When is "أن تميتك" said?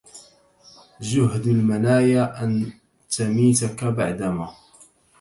2.43-3.83